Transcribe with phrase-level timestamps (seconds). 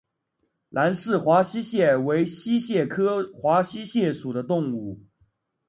[0.69, 4.99] 兰氏华溪蟹为溪蟹科华溪蟹属的动物。